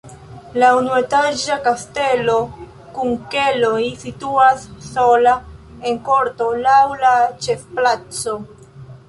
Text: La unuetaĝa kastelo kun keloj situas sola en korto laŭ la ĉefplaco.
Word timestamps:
La 0.61 0.69
unuetaĝa 0.75 1.57
kastelo 1.67 2.37
kun 2.95 3.13
keloj 3.35 3.83
situas 4.05 4.65
sola 4.87 5.35
en 5.91 6.01
korto 6.09 6.49
laŭ 6.67 6.81
la 7.05 7.15
ĉefplaco. 7.47 8.37